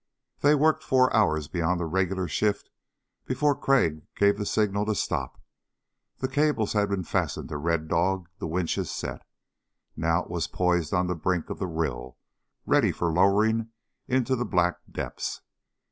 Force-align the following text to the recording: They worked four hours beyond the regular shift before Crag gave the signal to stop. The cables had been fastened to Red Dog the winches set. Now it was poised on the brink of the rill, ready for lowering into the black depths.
They 0.39 0.55
worked 0.55 0.83
four 0.83 1.15
hours 1.15 1.47
beyond 1.47 1.79
the 1.79 1.85
regular 1.85 2.27
shift 2.27 2.71
before 3.27 3.53
Crag 3.55 4.01
gave 4.15 4.39
the 4.39 4.47
signal 4.47 4.83
to 4.87 4.95
stop. 4.95 5.39
The 6.17 6.27
cables 6.27 6.73
had 6.73 6.89
been 6.89 7.03
fastened 7.03 7.49
to 7.49 7.57
Red 7.57 7.87
Dog 7.87 8.27
the 8.39 8.47
winches 8.47 8.89
set. 8.89 9.21
Now 9.95 10.23
it 10.23 10.29
was 10.31 10.47
poised 10.47 10.91
on 10.91 11.05
the 11.05 11.13
brink 11.13 11.51
of 11.51 11.59
the 11.59 11.67
rill, 11.67 12.17
ready 12.65 12.91
for 12.91 13.13
lowering 13.13 13.69
into 14.07 14.35
the 14.35 14.43
black 14.43 14.79
depths. 14.91 15.41